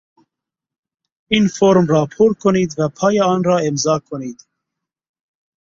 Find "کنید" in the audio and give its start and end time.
2.33-2.75, 3.99-4.47